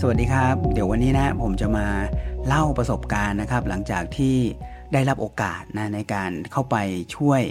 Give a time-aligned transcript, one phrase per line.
[0.00, 1.86] สวัสดีครับ เดี๋ยววันนี้นะผมจะมา
[2.46, 4.36] เล่าประสบการณ์นะครับ หลังจากที่
[4.92, 6.76] ได้รับโอกาสนะในการเข้าไป
[7.16, 7.42] ช่วย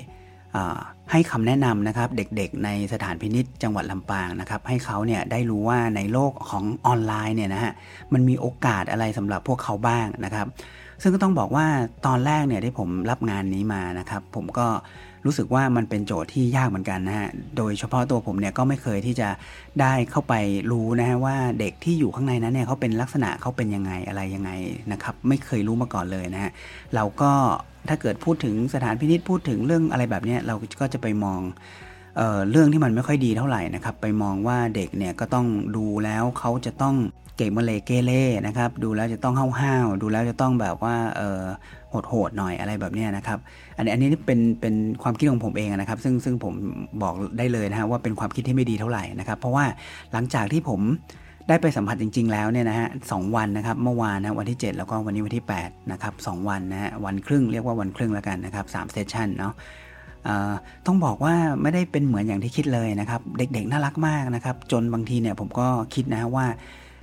[1.11, 7.73] ให้คำแนะนำนะครับ เด็กๆ ในสถานพินิษจังหวัดลำปางนะครับ ให้เขาเนี่ยได้รู้ว่าในโลกของออนไลน์เนี่ยนะฮะ
[8.13, 10.47] มันมีโอกาสอะไรสำหรับพวกเขาบ้างนะครับ
[11.01, 11.67] ซึ่งก็ต้องบอกว่า
[12.05, 14.67] ตอนแรกเนี่ยที่ผมรับงานนี้มานะครับ ผมก็
[15.25, 19.29] รู้สึกว่ามันเป็นโจทย์ที่ยากเหมือนกันนะฮะ โดยเฉพาะตัวผมเนี่ยก็ไม่เคยที่จะ
[19.81, 20.33] ได้เข้าไป
[20.71, 24.51] รู้นะฮะว่าเด็กที่อยู่ข้างในนั้นเนี่ยเขาเป็นลักษณะเขาเป็นยังไงอะไรยังไง
[24.91, 26.51] นะครับ ไม่เคยรู้มาก่อนเลยนะฮะ
[26.95, 27.31] เราก็
[27.89, 31.41] ถ้าเกิดพูดถึงสถานพินิษพูดถึงเรื่องอะไรแบบนี้เราก็จะไปมอง
[32.17, 36.95] เออเรื่องที่มันไม่ค่อยดีเท่าไหร่นะครับ ไปมองว่าเด็กเนี่ยก็ต้องดูแล้วเขาจะต้อง
[37.37, 41.41] เก่งมาเลเกเล่นะครับ ดูแล้วจะต้องห้าวๆดูแล้วจะต้องแบบว่าเออ
[42.09, 43.39] โหดๆหน่อยอะไรแบบนี้นะครับ
[43.77, 46.53] อันนี้อันนี้เป็นเป็นความคิดของผมเองนะครับ ซึ่งซึ่งผม
[47.03, 49.65] บอกได้เลยนะฮะว่าเป็นความคิดที่ไม่ดีเท่าไหร่นะครับ เพราะว่า
[50.11, 50.81] หลังจากที่ผม
[51.49, 59.53] ได้ไปสัมผัสจริง ๆ แล้วเนี่ยนะฮะสวันนะครับเมื่อวานนะวันที่ 7 แล้วก็วันนี้วันที่8นะครับสวันนะฮะวันครึ่งเรียกว่าวันครึ่งแล้วกันนะครับสามเซสชันเนาะ
[60.85, 66.45] ต้องบอกว่าไม่ได้เป็นเหมือนอย่างที่คิดเลยนะครับ เด็กๆน่ารักมากนะครับ จนบางทีเนี่ยผมก็คิดนะว่า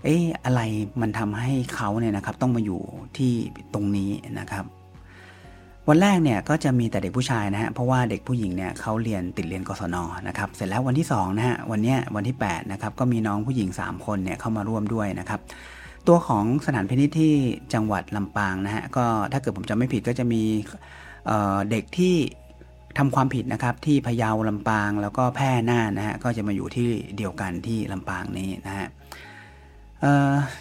[0.04, 0.60] เอ๊ะอะไร
[1.00, 2.80] มันทำให้เขาเนี่ยนะครับต้องมาอยู่
[3.16, 3.32] ที่
[3.74, 4.64] ตรงนี้นะครับ
[5.88, 9.97] วันแรกเนี่ยก็จะมีแต่เด็กผู้ชายนะฮะเพราะว่าเด็กผู้หญิงเนี่ยเขาเรียนติดเรียนกศน
[10.28, 15.41] นะครับเสร็จแล้ววันที่2นะฮะวันเนี้ยวันที่8นะครับก็มีน้องผู้หญิง 3 คนเนี่ยเข้ามาร่วมด้วยนะครับ
[16.08, 17.34] ตัวของสถานพินิษที่
[17.74, 20.42] จังหวัดลำปางนะฮะก็ถ้าเกิดผมจำไม่ผิดก็จะมี
[21.27, 22.14] เเด็กที่
[22.98, 28.89] ทำความผิดนะครับที่พะเยาลำปางแล้วก็แพร่น่านนะฮะก็จะมาอยู่ที่เดียวกันที่ลำปางนี้นะฮะ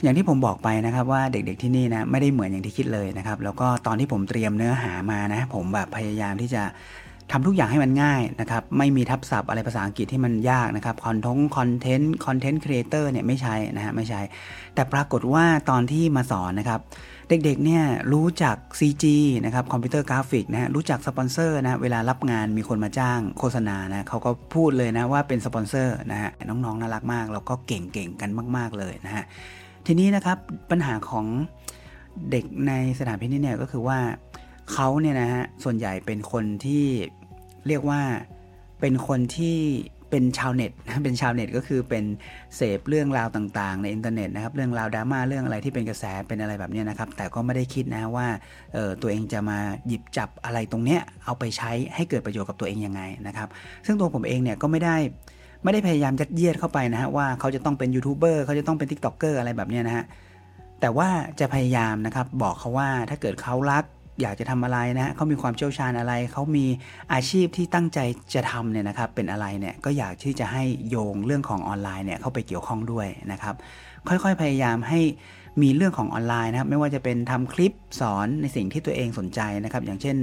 [0.02, 6.64] อย่างที่ผมบอกไปนะครับว่าเด็กๆที่นี่นะไม่ได้เหมือนอย่างที่คิดเลยนะครับ แล้วก็ตอนที่ผมเตรียมเนื้อหามานะ ผมแบบพยายามที่จะ
[7.32, 14.22] ทำทุกอย่างให้มันง่ายนะครับ ไม่มีทับศัพท์อะไรภาษาอังกฤษที่มันยากนะครับคอนทง content content creator เนี่ยไม่ใช่นะฮะไม่ใช่
[14.76, 16.80] แต่ปรากฏว่าตอนที่มาสอนนะครับ
[17.30, 19.06] เด็กๆเนี่ยรู้จัก CG
[19.46, 29.24] นะครับ computer graphic นะฮะรู้จักสปอนเซอร์นะเวลารับงานมีคนมาจ้างโฆษณานะเขาก็พูดเลยนะว่าเป็นสปอนเซอร์นะฮะน้องๆน่ารักมาก แล้วก็เก่งๆกันมาก ๆเลยนะฮะ
[29.86, 30.38] ทีนี้นะครับ
[30.72, 31.26] ปัญหาของ
[32.32, 34.00] เด็กในสถานพินิจเนี่ยก็คือว่า
[34.74, 36.86] เขาเนี่ยนะฮะส่วนใหญ่เป็นคนที่
[37.68, 38.02] เรียกว่า
[38.80, 39.58] เป็นคนที่
[40.10, 40.72] เป็นชาวเน็ต
[41.04, 42.06] เป็นชาวเน็ตก็คือเป็น
[42.56, 48.28] เสพเรื่องราวต่างๆ ในอินเทอร์เน็ตนะครับเรื่องราวดราม่าเรื่องอะไรที่เป็นกระแสเป็นอะไรแบบนี้นะครับ แต่ก็ไม่ได้คิดนะว่า
[48.76, 53.48] ออตัวเองจะมาหยิบจับอะไรตรงเนี้ยเอาไปใช้ให้เกิดประโยชน์กับตัวเองยังไงนะครับ
[53.86, 54.96] ซึ่งตัวผมเองเนี่ยก็ไม่ได้
[55.64, 60.06] ไม่ได้พยายามยัดเยียดเข้าไปนะฮะว่าเขาจะต้องเป็นยูทูบเบอร์เขาจะต้องเป็น TikToker อะไรแบบนี้นะฮะ
[60.82, 63.84] แต่ว่าจะพยายามนะครับบอกเขาว่าถ้าเกิดเขารัก
[64.22, 66.66] อยากจะทำอะไรนะเขามีความเชี่ยวชาญอะไร เขามี
[67.14, 68.00] อาชีพที่ตั้งใจ
[68.34, 73.56] จะทำเนี่ยนะครับเป็นอะไรเนี่ยก็อยากที่จะให้โยงเรื่องของออนไลน์เนี่ยเข้าไปเกี่ยวข้องด้วยนะครับ
[74.08, 75.00] ค่อยๆพยายามให้
[75.62, 80.18] มีเรื่องของออนไลน์นะครับ ไม่ว่าจะเป็นทำคลิปสอนในสิ่งที่ตัวเองสนใจนะครับ อย่างเช่น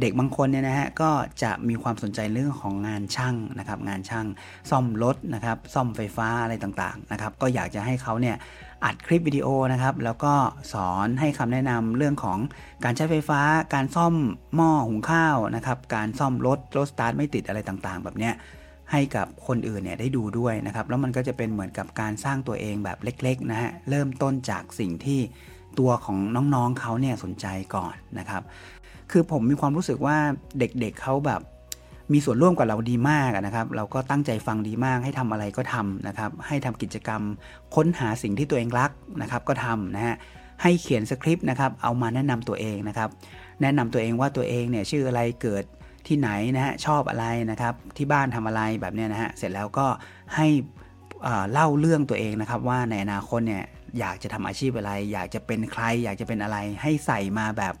[0.00, 1.10] เด็กบางคนเนี่ยนะฮะก็
[1.42, 4.26] จะมีความสนใจเรื่องของงานช่างนะครับ งานช่าง
[4.70, 8.36] ซ่อมรถนะครับ ซ่อมไฟฟ้าอะไรต่างๆนะครับ ก็อยากจะให้เขาเนี่ย
[8.84, 10.34] อัดคลิปวิดีโอนะครับ แล้วก็
[10.72, 12.38] สอนให้คำแนะนำเรื่องของ
[12.84, 13.40] การใช้ไฟฟ้า
[13.74, 14.14] การซ่อม
[14.54, 18.34] หม้อหุงข้าวนะครับ การซ่อมรถรถสตาร์ทไม่ติดอะไรต่างๆ แบบเนี้ย
[18.92, 25.20] ให้กับคนอื่นเนี่ยได้ดูด้วยนะครับ แล้วมันก็จะเป็นเหมือนกับการสร้างตัวเองแบบเล็กๆนะฮะเริ่มต้นจากสิ่งที่
[25.78, 26.18] ตัวของ
[26.54, 28.42] น้องๆเขาเนี่ยสนใจก่อนนะครับ
[29.10, 30.16] คือผมมีความรู้สึกว่า
[30.58, 31.40] เด็กๆเเขาแบบ
[32.12, 37.22] มีส่วนร่วมกับเราดีมากนะครับ เราก็ตั้งใจฟังดีมากให้ทำอะไรก็ทำนะครับ ให้ทำกิจกรรม
[37.74, 38.90] ค้นหาสิ่งที่ตัวเองรัก
[39.22, 40.16] นะครับ ก็ทำนะฮะ
[40.62, 43.08] ให้เขียนสคริปต์นะครับ เอามาแนะนำตัวเองนะครับ
[43.62, 45.64] แนะนำตัวเองว่าตัวเองเนี่ยชื่ออะไรเกิด
[46.08, 49.86] ที่ไหนนะฮะชอบอะไรนะครับ ที่บ้านทำอะไรแบบเนี้ยนะฮะเสร็จแล้วก็
[50.36, 50.46] ให้
[51.52, 53.64] เล่าเรื่องตัวเองนะครับ ว่าในอนาคตเนี่ย
[53.98, 57.74] อยากจะทำอาชีพอะไร อยากจะเป็นใคร อยากจะเป็นอะไรให้ใส่มาแบบ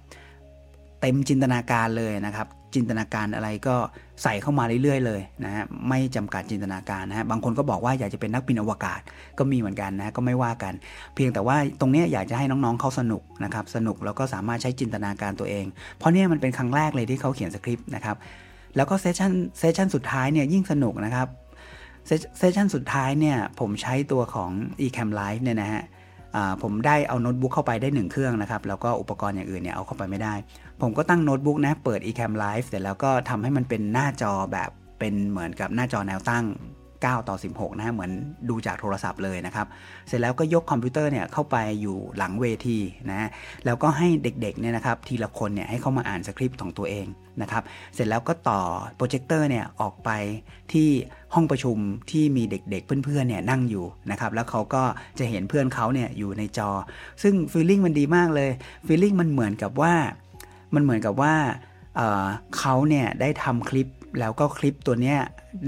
[1.00, 3.76] เต็มจินตนาการเลยนะครับ จินตนาการอะไรก็
[4.22, 9.00] ใส่เข้ามาเรื่อยๆ เลยนะฮะไม่จำกัดจินตนาการนะฮะบางคนก็บอกว่าอยากจะเป็นนักบินอวกาศ
[9.38, 10.74] ก็มีเหมือนกันนะก็ไม่ว่ากัน
[11.14, 15.66] เพียงแต่ว่าตรงนี้อยากจะให้น้องๆเขาสนุกนะครับสนุกแล้วก็สามารถใช้จินตนาการตัวเอง
[15.98, 18.16] เพราะเนี่มันเป็นครั้งแรกเลยที่เขาเขียนสคริปต์นะครับ
[18.76, 21.28] แล้วก็ session session สุดท้ายเนี่ยยิ่งสนุกนะครับ
[22.06, 24.50] session สุดท้ายเนี่ยผมใช้ตัวของ
[24.80, 25.82] Ecamm Live เนี่ยนะฮะ
[26.62, 30.34] ผมได้เอาโน้ตบุ๊กเข้าไปได้ 1 เครื่องนะครับ แล้วก็อุปกรณ์อย่างอื่นเนี่ยเอาเข้าไปไม่ได้
[30.80, 36.44] ผมก็ตั้งโน้ตบุ๊กนะ เปิด Ecamm Live เสร็จแล้วก็ทำให้มันเป็นหน้าจอแบบเป็นเหมือนกับหน้าจอแนวตั้ง
[37.02, 38.10] 9 ต่อ 16 นะเหมือน
[38.50, 39.66] ดูจากโทรศัพท์เลยนะครับ
[40.08, 42.78] เสร็จแล้วก็ยกคอมพิวเตอร์เนี่ยเข้าไปอยู่หลังเวที
[43.10, 43.28] นะ
[43.64, 47.06] แล้วก็ให้เด็กๆเนี่ยนะครับทีละคนเนี่ยให้เข้ามาอ่านสคริปต์ของตัวเอง
[47.42, 47.62] นะครับ
[47.94, 48.60] เสร็จแล้วก็ต่อ
[48.96, 50.10] โปรเจคเตอร์เนี่ยออกไป
[50.72, 50.88] ที่
[51.34, 51.76] ห้องประชุม
[52.10, 54.82] ที่มีเด็กๆ เพื่อนๆเนี่ยนั่งอยู่นะครับ แล้วเขาก็
[55.18, 56.70] จะเห็นเพื่อนเขาเนี่ยอยู่ในจอ
[57.22, 58.50] ซึ่ง feeling มันดีมากเลย
[58.86, 59.94] feeling มันเหมือนกับว่า
[60.74, 61.34] มันเหมือนกับว่า
[62.58, 63.88] เขาเนี่ยได้ทำคลิป
[64.20, 65.18] แล้วก็คลิปตัวเนี้ย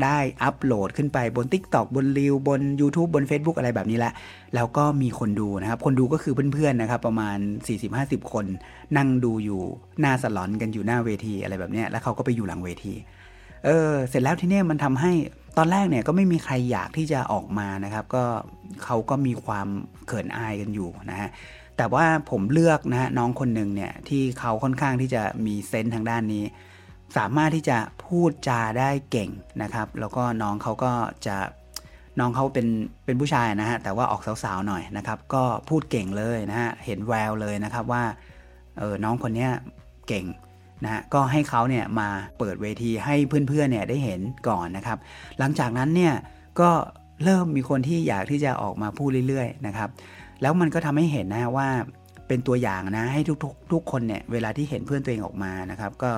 [0.02, 4.12] ได้อัปโหลดขึ้นไปบน TikTok บน Reels บน YouTube บน Facebook อะไรแบบนี้แหละ
[4.54, 7.38] แล้วก็มีคนดูนะครับ คนดูก็คือเพื่อนๆนะครับ ประมาณ
[7.84, 8.44] 40-50 คน
[8.96, 9.60] นั่งดูอยู่
[10.00, 12.94] หน้าสลอนกันอยู่หน้าเวทีอะไรแบบนี้แล้วเขาก็ไปอยู่หลังเวที
[13.64, 15.12] เออ เสร็จแล้วทีเนี้ยมันทำให้
[15.56, 18.24] ตอนแรกเนี่ยก็ไม่มีใครอยากที่จะออกมานะครับ ก็
[18.84, 19.68] เขาก็มีความ
[20.06, 21.30] เขินอายกันอยู่นะฮะ
[21.76, 26.44] แต่ว่าผมเลือกนะน้องคนหนึ่งเนี่ยที่เขาค่อนข้างที่จะมีเซนส์ทางด้านนี้
[27.16, 29.30] สามารถที่จะพูดจาได้เก่ง
[29.62, 30.92] นะครับ แล้วก็น้องเขาก็
[31.26, 31.36] จะ
[32.20, 32.66] น้องเขาเป็น
[33.04, 38.04] เป็นผู้ชายนะฮะแต่ว่าออกสาวๆหน่อยนะครับ ก็พูดเก่งเลยนะฮะเห็นแววเลยนะครับว่า
[38.78, 39.48] เออน้องคนนี้
[40.08, 40.26] เก่ง
[40.84, 42.08] นะฮะก็ให้เขาเนี่ยมา
[42.38, 43.16] เปิดเวทีให้
[43.48, 44.98] เพื่อนๆเนี่ยได้เห็นก่อนนะครับ
[45.38, 46.14] หลังจากนั้นเนี่ย
[46.60, 46.70] ก็
[47.24, 49.88] เริ่มมีคนที่อยากที่จะออกมาพูดเรื่อยๆนะครับ
[50.42, 51.68] แล้วมันก็ทำให้เห็นนะว่า
[52.30, 56.12] เป็นตัวอย่างนะให้ทุกๆทุกคนเนี่ยเวลาที่เห็นเพื่อนตัวเองออกมานะครับ ก็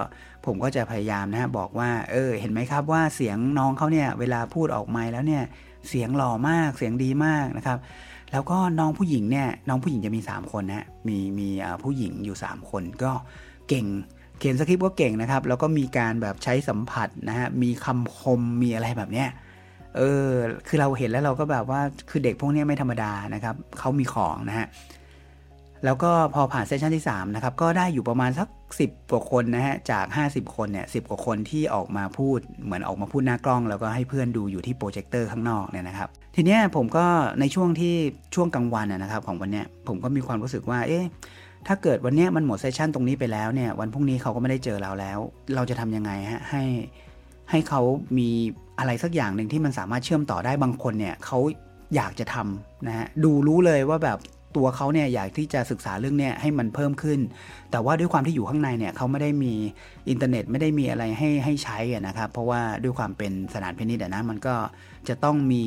[0.46, 5.42] ผมก็จะพยายามนะบอกว่าเออเห็นไหมครับว่าเสียงน้องเขาเนี่ยเวลาพูดออกมาแล้วเนี่ย
[5.88, 7.78] เสียงหล่อมากเสียงดีมากนะครับ
[8.32, 11.48] แล้วก็น้องผู้หญิงเนี่ยน้องผู้หญิงจะมี 3 คนนะมีมี
[11.82, 13.12] ผู้หญิงอยู่ 3 คนก็
[13.68, 13.86] เก่ง
[14.38, 19.28] เขียนสคริปต์ก็เก่งนะครับ แล้วก็มีการแบบใช้สัมผัสนะฮะมีคำคมมีอะไรแบบเนี้ย
[19.96, 20.28] เออ
[20.66, 21.80] คือเราเห็นแล้วเราก็แบบว่า
[22.10, 24.66] คือเด็กพวกนี้ไม่ธรรมดานะครับเขามีของนะฮะ
[25.84, 28.48] แล้วก็พอผ่านเซสชันที่3นะครับก็ได้อยู่ประมาณสัก
[28.80, 37.06] 10 กว่าคนนะฮะจาก 50 คนเนี่ยสิกว่าคนที่ออกมาพูดเหมือนออกมาพูดหน้ากล้อง แล้วก็ให้เพื่อนดูอยู่ที่โปรเจคเตอร์ข้างนอกเนี่ยนะครับทีเนี้ยผมก็
[37.40, 37.94] ในช่วงที่
[38.34, 41.04] ช่วงกลางวันนะครับของวันเนี้ยผมก็มีความรู้สึกว่าเอ๊ะ
[41.66, 45.18] ถ้าเกิดวันนี้มันหมด session ตรงนี้ไปแล้วเนี่ยวันพรุ่งนี้เขาก็ไม่ได้เจอเราแล้ว
[45.54, 46.64] เราจะทำยังไงฮะให้
[47.50, 47.80] ให้เขา
[48.18, 48.28] มี
[48.78, 51.38] อะไรสักอย่างหนึ่งที่มันสามารถเชื่อมต่อได้บางคนเนี่ยเขา
[51.94, 54.18] อยากจะทำนะฮะดูรู้เลยว่าแบบ
[54.56, 57.20] ตัวเขาเนี่ยอยากที่จะศึกษาเรื่องเนี้ยให้มันเพิ่มขึ้น
[57.70, 59.52] แต่ว่าด้วยความที่อยู่ข้างในเนี่ยเขาไม่ได้มี
[60.08, 64.54] อินเทอร์เน็ตไม่ได้มีอะไรให้ให้ใช้นะครับ เพราะว่าด้วยความเป็นสถานพินิจนะมันก็
[65.08, 65.62] จะต้องมี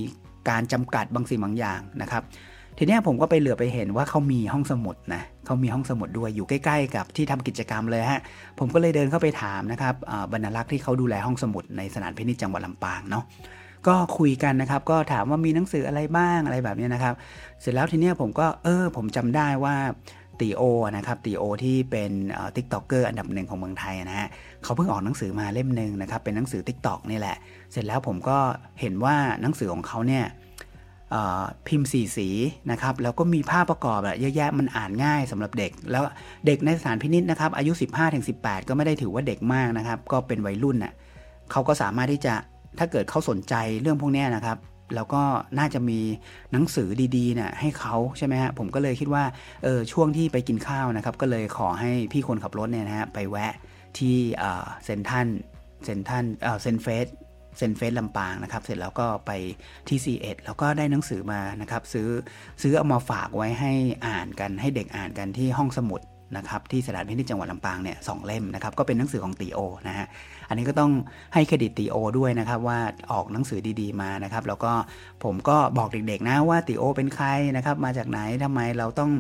[0.50, 2.24] การจำกัดบางสิ่งบางอย่างนะครับ
[2.78, 8.22] ทีนี้ผมก็ไปเหลือไปเห็นว่าเขามีห้องสมุดนะเขามีห้องสมุดด้วยอยู่ใกล้ ๆ กับที่ทำกิจกรรมเลยฮะ
[8.60, 9.96] ผมก็เลยเดินเข้าไปถามนะครับ
[10.32, 13.24] บรรลักษ์ที่เขาดูแลห้องสมุดในสถานพินิจจังหวัดลำปางเนาะ
[13.88, 17.14] ก็คุยกันนะครับ ก็ถามว่ามีหนังสืออะไรบ้างอะไรแบบนี้นะครับ
[17.62, 19.76] เสร็จแล้วทีเนี้ยผมก็เออ ผมจำได้ว่า
[20.40, 20.62] ตีโอ
[20.98, 22.12] นะครับตีโอที่เป็น
[22.56, 24.28] TikToker อันดับหนึ่งของเมืองไทยนะฮะ
[24.64, 27.38] เขาเพิ่งออกหนังสือมาเล่มหนึ่งนะครับ เป็นหนังสือ TikTok นี่แหละ
[27.72, 28.38] เสร็จแล้วผมก็
[28.82, 30.26] เห็นว่าหนังสือของเขาเนี่ย
[31.68, 32.30] พิมพ์สีสี
[32.72, 36.04] นะครับแล้วก็มีภาพประกอบอะเยอะแยะมันอ่านง่ายสำหรับเด็ก แล้ว
[36.46, 37.72] เด็กในสถานพินิจนะครับอายุ
[38.20, 40.94] 15-18 ก็ไม่ได้ถือว่าเด็กมากนะครับ ก็เป็นวัยรุ่นน่ะ
[41.52, 42.34] เขาก็สามารถที่จะ
[42.80, 44.58] ถ้าเกิดเขาสนใจเรื่องพวกนี้นะครับ
[44.96, 45.24] แล้วก็
[45.60, 46.00] น่าจะมี
[46.52, 49.24] หนังสือดีๆเนี่ยให้เขาใช่ไหมฮะผมก็เลยคิดว่า
[49.64, 53.54] เออช่วงที่ไปกินข้าวนะครับ ก็เลยขอให้พี่คนขับรถเนี่ยนะฮะไปแวะ
[53.98, 54.18] ที่
[54.86, 55.28] เซ็นทรัล
[55.84, 56.26] เซ็นทรัล
[56.62, 57.08] เซ็นเฟส
[57.58, 59.32] เซ็นเฟสลำปางนะครับ เสร็จแล้วก็ไป
[59.88, 62.10] ที่ c ดแล้วก็ได้หนังสือมานะครับ ซื้อ
[62.62, 63.74] ซื้อเอามาฝากไว้ให้
[64.08, 66.02] อ่านกันให้เด็กอ่านกันที่ห้องสมุด
[66.38, 70.08] นะครับที่สถานพินิจจังหวัดลำปางเนี่ยสี่เล่มนะครับก็เป็นหนังสือของตีโอนะฮะ
[70.50, 70.92] อันนี้ก็ต้อง
[71.34, 72.80] ให้เครดิตตีโอด้วยนะครับว่า
[73.12, 74.72] ออกหนังสือดีๆมานะครับแล้วก็
[75.24, 79.12] ผมก็บอกเด็กๆนะว่าตีโอเป็นใครนะครับมาจากไหนทำไมเราต้อง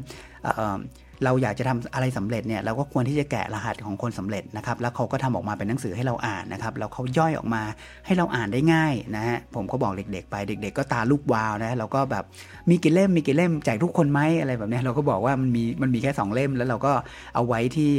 [1.23, 7.63] เราอยากจะทำอะไรสำเร็จเนี่ยเราก็ควรที่จะแกะรหัสของคนสำเร็จนะครับแล้วเขาก็ทำออกมาเป็นหนังสือให้เราอ่านนะครับแล้วเขาย่อยออกมา
[8.05, 12.23] ให้เราอ่านได้ง่ายนะฮะผมก็บอกเด็ก ๆ ไปเด็ก ๆ ก็ตาลูกวาวนะเราก็แบบ
[12.69, 16.93] มีกี่เล่มมีกี่เล่มแจกทุกคนไหมอะไรแบบนี้เราก็บอกว่ามันมีมันมีแค่ 2 เล่ม แล้วเราก็
[17.35, 17.91] เอาไว้ที่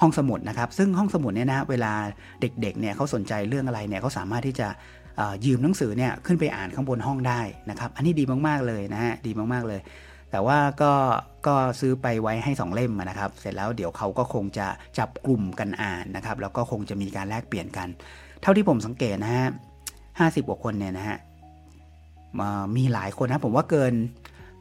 [0.00, 1.92] ห้องสมุดนะครับ ซึ่งห้องสมุดเนี่ยนะเวลา
[2.40, 4.68] เด็กๆเนี่ยเขาสนใจเรื่องอะไรเนี่ยเขาสามารถที่จะ
[5.46, 7.40] ยืมหนังสือเนี่ยขึ้นไปอ่านข้างบนห้องได้
[7.70, 9.80] นะครับ อันนี้ดีมากๆเลยนะฮะดีมากๆเลย
[10.30, 10.92] แต่ว่าก็
[11.46, 14.66] ก็ซื้อไปไว้ให้ 2 เล่มนะครับ เสร็จแล้วเดี๋ยวเขาก็คงจะ
[14.98, 17.88] จับกลุ่มกันอ่านนะครับ แล้วก็คงจะมีการแลกเปลี่ยนกัน
[18.42, 19.48] เท่าที่ผมสังเกตนะฮะ
[20.18, 21.18] ห้าสิบกว่าคนเนี่ยนะฮะ
[22.76, 23.94] มีหลายคนนะผมว่าเกิน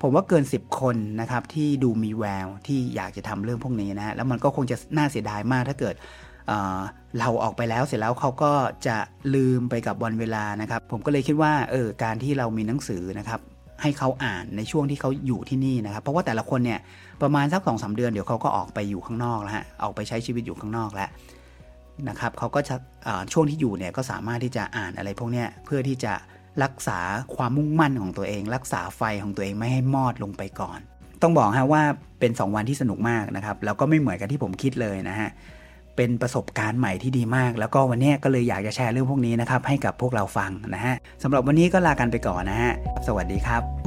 [0.01, 5.95] ผมว่าเกิน 10 คนนะครับที่ดูมีแววที่อยากจะทำเรื่องพวกนี้นะฮะแล้วมันก็คงจะน่าเสียดายมากถ้าเกิด
[7.19, 8.53] เราออกไปแล้วเสร็จแล้วเขาก็
[8.87, 8.97] จะ
[9.35, 13.39] ลืมไปกับวันเวลานะครับ ผมก็เลยคิดว่าเออการที่เรามีหนังสือนะครับ
[13.81, 16.79] ให้เขาอ่านในช่วงที่เขาอยู่ที่นี่นะครับ เพราะว่าแต่ละคนเนี่ย
[17.21, 21.09] ประมาณสักสองสาเดือนเดี๋ยวเขาก็ออกไปอยู่ข้างนอกแล้วฮะออกไปใช้ชีวิตอยู่ข้างนอกแล้ว
[22.09, 22.75] นะครับเขาก็จะ
[23.33, 26.13] ช่วงที่อยู่เนี่ยก็สามารถที่จะอ่านอะไรพวกเนี้ยเพื่อที่จะ
[26.63, 26.99] รักษา
[27.35, 30.79] ความมุ่งมั่นของตัวเอง รักษาไฟของตัวเองไม่ให้มอดลงไปก่อน
[31.21, 31.83] ต้องบอกฮะว่า
[32.19, 35.29] เป็น 2 วันที่สนุกมากนะครับแล้วก็ไม่เหมือนกับที่ผมคิดเลยนะฮะ
[35.95, 42.73] เป็นประสบการณ์ใหม่ที่ดีมาก แล้วก็วันนี้ก็เลยอยากจะแชร์เรื่องพวกนี้นะครับให้กับพวกเราฟังนะฮะสำหรับวันนี้ก็ลากันไปก่อนนะฮะ
[43.07, 43.84] สวัสดีครับ